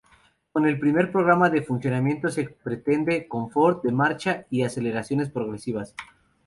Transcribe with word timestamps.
Con 0.51 0.65
el 0.65 0.79
primer 0.79 1.11
programa 1.11 1.51
de 1.51 1.61
funcionamiento 1.61 2.29
se 2.29 2.45
pretende 2.63 3.27
confort 3.27 3.83
de 3.83 3.91
marcha 3.91 4.47
y 4.49 4.63
aceleraciones 4.63 5.29
progresivas. 5.29 5.93